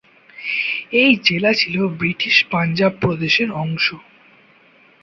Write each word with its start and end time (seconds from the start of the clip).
এই 0.93 1.11
জেলা 1.25 1.51
ছিল 1.53 1.75
ব্রিটিশ 1.99 2.35
পাঞ্জাব 2.51 2.93
প্রদেশের 3.01 3.49
অংশ। 3.63 3.85